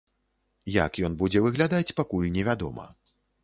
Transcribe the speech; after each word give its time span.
Як 0.75 0.91
ён 1.11 1.19
будзе 1.21 1.39
выглядаць, 1.45 1.93
пакуль 2.03 2.29
невядома. 2.41 2.91